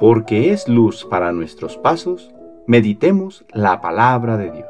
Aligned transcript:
porque 0.00 0.50
es 0.50 0.66
luz 0.66 1.04
para 1.04 1.30
nuestros 1.30 1.76
pasos, 1.76 2.30
meditemos 2.66 3.44
la 3.52 3.82
palabra 3.82 4.38
de 4.38 4.50
Dios. 4.50 4.68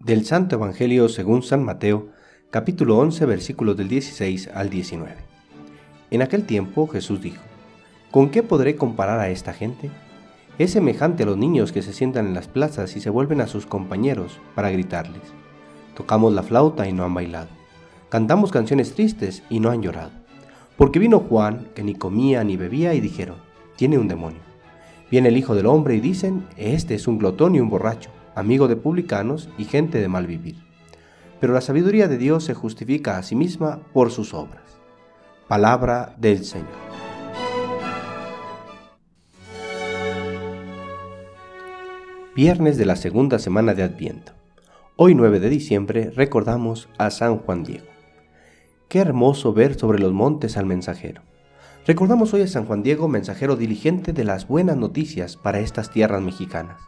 Del 0.00 0.24
Santo 0.24 0.56
Evangelio 0.56 1.08
según 1.08 1.44
San 1.44 1.62
Mateo, 1.62 2.08
capítulo 2.50 2.98
11, 2.98 3.26
versículos 3.26 3.76
del 3.76 3.86
16 3.86 4.50
al 4.52 4.70
19. 4.70 5.14
En 6.10 6.20
aquel 6.20 6.44
tiempo 6.44 6.88
Jesús 6.88 7.22
dijo, 7.22 7.42
¿Con 8.10 8.30
qué 8.30 8.42
podré 8.42 8.74
comparar 8.74 9.20
a 9.20 9.28
esta 9.28 9.52
gente? 9.52 9.92
Es 10.58 10.72
semejante 10.72 11.22
a 11.22 11.26
los 11.26 11.36
niños 11.36 11.70
que 11.70 11.82
se 11.82 11.92
sientan 11.92 12.26
en 12.26 12.34
las 12.34 12.48
plazas 12.48 12.96
y 12.96 13.00
se 13.00 13.10
vuelven 13.10 13.40
a 13.40 13.46
sus 13.46 13.66
compañeros 13.66 14.40
para 14.56 14.70
gritarles. 14.70 15.32
Tocamos 15.94 16.32
la 16.32 16.42
flauta 16.42 16.88
y 16.88 16.92
no 16.92 17.04
han 17.04 17.14
bailado. 17.14 17.50
Cantamos 18.08 18.50
canciones 18.50 18.94
tristes 18.94 19.44
y 19.48 19.60
no 19.60 19.70
han 19.70 19.80
llorado. 19.80 20.23
Porque 20.76 20.98
vino 20.98 21.20
Juan, 21.20 21.68
que 21.74 21.84
ni 21.84 21.94
comía 21.94 22.42
ni 22.42 22.56
bebía, 22.56 22.94
y 22.94 23.00
dijeron, 23.00 23.36
tiene 23.76 23.98
un 23.98 24.08
demonio. 24.08 24.40
Viene 25.10 25.28
el 25.28 25.36
Hijo 25.36 25.54
del 25.54 25.66
Hombre 25.66 25.94
y 25.94 26.00
dicen, 26.00 26.46
este 26.56 26.94
es 26.94 27.06
un 27.06 27.18
glotón 27.18 27.54
y 27.54 27.60
un 27.60 27.68
borracho, 27.68 28.10
amigo 28.34 28.66
de 28.66 28.74
publicanos 28.74 29.48
y 29.56 29.64
gente 29.64 29.98
de 29.98 30.08
mal 30.08 30.26
vivir. 30.26 30.56
Pero 31.40 31.52
la 31.52 31.60
sabiduría 31.60 32.08
de 32.08 32.18
Dios 32.18 32.44
se 32.44 32.54
justifica 32.54 33.18
a 33.18 33.22
sí 33.22 33.36
misma 33.36 33.80
por 33.92 34.10
sus 34.10 34.34
obras. 34.34 34.62
Palabra 35.46 36.16
del 36.18 36.44
Señor. 36.44 36.68
Viernes 42.34 42.76
de 42.78 42.86
la 42.86 42.96
segunda 42.96 43.38
semana 43.38 43.74
de 43.74 43.84
Adviento. 43.84 44.32
Hoy 44.96 45.14
9 45.14 45.38
de 45.38 45.50
diciembre 45.50 46.10
recordamos 46.10 46.88
a 46.98 47.10
San 47.10 47.38
Juan 47.38 47.62
Diego. 47.62 47.93
Qué 48.88 49.00
hermoso 49.00 49.52
ver 49.52 49.78
sobre 49.78 49.98
los 49.98 50.12
montes 50.12 50.56
al 50.56 50.66
mensajero. 50.66 51.22
Recordamos 51.86 52.32
hoy 52.32 52.42
a 52.42 52.46
San 52.46 52.64
Juan 52.64 52.82
Diego, 52.82 53.08
mensajero 53.08 53.56
diligente 53.56 54.12
de 54.12 54.24
las 54.24 54.46
buenas 54.46 54.76
noticias 54.76 55.36
para 55.36 55.60
estas 55.60 55.90
tierras 55.90 56.22
mexicanas, 56.22 56.80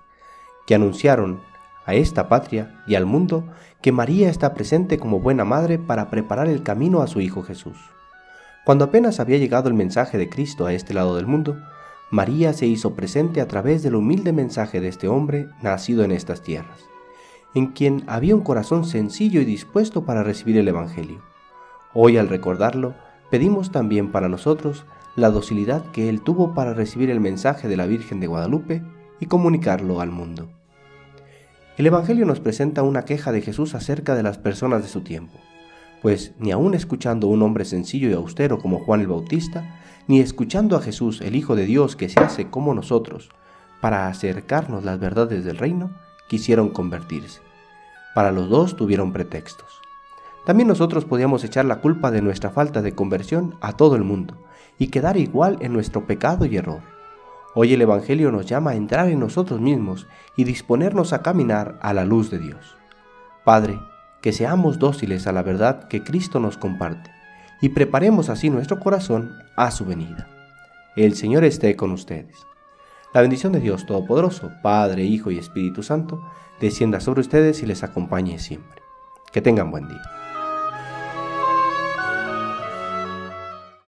que 0.66 0.74
anunciaron 0.74 1.40
a 1.84 1.94
esta 1.94 2.28
patria 2.28 2.82
y 2.86 2.94
al 2.94 3.06
mundo 3.06 3.48
que 3.82 3.92
María 3.92 4.28
está 4.28 4.54
presente 4.54 4.98
como 4.98 5.20
buena 5.20 5.44
madre 5.44 5.78
para 5.78 6.10
preparar 6.10 6.48
el 6.48 6.62
camino 6.62 7.02
a 7.02 7.06
su 7.06 7.20
Hijo 7.20 7.42
Jesús. 7.42 7.76
Cuando 8.64 8.84
apenas 8.84 9.20
había 9.20 9.38
llegado 9.38 9.68
el 9.68 9.74
mensaje 9.74 10.18
de 10.18 10.28
Cristo 10.28 10.66
a 10.66 10.72
este 10.72 10.94
lado 10.94 11.16
del 11.16 11.26
mundo, 11.26 11.56
María 12.10 12.52
se 12.52 12.66
hizo 12.66 12.94
presente 12.94 13.40
a 13.40 13.48
través 13.48 13.82
del 13.82 13.96
humilde 13.96 14.32
mensaje 14.32 14.80
de 14.80 14.88
este 14.88 15.08
hombre 15.08 15.48
nacido 15.62 16.04
en 16.04 16.12
estas 16.12 16.42
tierras, 16.42 16.80
en 17.54 17.68
quien 17.68 18.04
había 18.06 18.34
un 18.34 18.42
corazón 18.42 18.84
sencillo 18.84 19.40
y 19.40 19.44
dispuesto 19.44 20.04
para 20.04 20.22
recibir 20.22 20.56
el 20.58 20.68
Evangelio. 20.68 21.35
Hoy 21.98 22.18
al 22.18 22.28
recordarlo, 22.28 22.92
pedimos 23.30 23.72
también 23.72 24.12
para 24.12 24.28
nosotros 24.28 24.84
la 25.16 25.30
docilidad 25.30 25.82
que 25.92 26.10
él 26.10 26.20
tuvo 26.20 26.52
para 26.52 26.74
recibir 26.74 27.08
el 27.08 27.20
mensaje 27.20 27.68
de 27.68 27.76
la 27.78 27.86
Virgen 27.86 28.20
de 28.20 28.26
Guadalupe 28.26 28.82
y 29.18 29.24
comunicarlo 29.24 30.02
al 30.02 30.10
mundo. 30.10 30.50
El 31.78 31.86
Evangelio 31.86 32.26
nos 32.26 32.38
presenta 32.38 32.82
una 32.82 33.06
queja 33.06 33.32
de 33.32 33.40
Jesús 33.40 33.74
acerca 33.74 34.14
de 34.14 34.22
las 34.22 34.36
personas 34.36 34.82
de 34.82 34.90
su 34.90 35.00
tiempo, 35.00 35.38
pues 36.02 36.34
ni 36.38 36.50
aun 36.50 36.74
escuchando 36.74 37.28
a 37.28 37.30
un 37.30 37.40
hombre 37.40 37.64
sencillo 37.64 38.10
y 38.10 38.12
austero 38.12 38.58
como 38.58 38.78
Juan 38.80 39.00
el 39.00 39.06
Bautista, 39.06 39.80
ni 40.06 40.20
escuchando 40.20 40.76
a 40.76 40.82
Jesús, 40.82 41.22
el 41.22 41.34
Hijo 41.34 41.56
de 41.56 41.64
Dios, 41.64 41.96
que 41.96 42.10
se 42.10 42.20
hace 42.20 42.50
como 42.50 42.74
nosotros, 42.74 43.30
para 43.80 44.08
acercarnos 44.08 44.84
las 44.84 45.00
verdades 45.00 45.46
del 45.46 45.56
reino, 45.56 45.92
quisieron 46.28 46.68
convertirse. 46.68 47.40
Para 48.14 48.32
los 48.32 48.50
dos 48.50 48.76
tuvieron 48.76 49.14
pretextos. 49.14 49.85
También 50.46 50.68
nosotros 50.68 51.04
podíamos 51.04 51.42
echar 51.42 51.64
la 51.64 51.80
culpa 51.80 52.12
de 52.12 52.22
nuestra 52.22 52.50
falta 52.50 52.80
de 52.80 52.94
conversión 52.94 53.56
a 53.60 53.72
todo 53.72 53.96
el 53.96 54.04
mundo 54.04 54.46
y 54.78 54.88
quedar 54.88 55.16
igual 55.16 55.58
en 55.60 55.72
nuestro 55.72 56.06
pecado 56.06 56.46
y 56.46 56.56
error. 56.56 56.82
Hoy 57.56 57.74
el 57.74 57.82
Evangelio 57.82 58.30
nos 58.30 58.46
llama 58.46 58.70
a 58.70 58.76
entrar 58.76 59.08
en 59.08 59.18
nosotros 59.18 59.60
mismos 59.60 60.06
y 60.36 60.44
disponernos 60.44 61.12
a 61.12 61.22
caminar 61.22 61.80
a 61.82 61.92
la 61.92 62.04
luz 62.04 62.30
de 62.30 62.38
Dios. 62.38 62.76
Padre, 63.44 63.80
que 64.22 64.32
seamos 64.32 64.78
dóciles 64.78 65.26
a 65.26 65.32
la 65.32 65.42
verdad 65.42 65.88
que 65.88 66.04
Cristo 66.04 66.38
nos 66.38 66.56
comparte 66.56 67.10
y 67.60 67.70
preparemos 67.70 68.28
así 68.28 68.48
nuestro 68.48 68.78
corazón 68.78 69.32
a 69.56 69.72
su 69.72 69.84
venida. 69.84 70.28
El 70.94 71.16
Señor 71.16 71.42
esté 71.42 71.74
con 71.74 71.90
ustedes. 71.90 72.46
La 73.12 73.20
bendición 73.20 73.52
de 73.52 73.58
Dios 73.58 73.84
Todopoderoso, 73.84 74.52
Padre, 74.62 75.02
Hijo 75.02 75.32
y 75.32 75.38
Espíritu 75.38 75.82
Santo, 75.82 76.22
descienda 76.60 77.00
sobre 77.00 77.22
ustedes 77.22 77.64
y 77.64 77.66
les 77.66 77.82
acompañe 77.82 78.38
siempre. 78.38 78.80
Que 79.32 79.40
tengan 79.40 79.72
buen 79.72 79.88
día. 79.88 80.15